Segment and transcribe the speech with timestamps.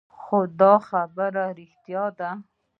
[0.19, 2.31] خو دا خبره رښتيا ده.